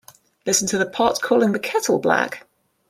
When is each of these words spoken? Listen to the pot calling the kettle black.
Listen 0.47 0.67
to 0.69 0.79
the 0.79 0.87
pot 0.89 1.21
calling 1.21 1.51
the 1.51 1.59
kettle 1.59 1.99
black. 1.99 2.47